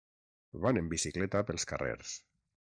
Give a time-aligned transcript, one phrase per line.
[0.63, 2.19] Van en bicicleta pels carrers.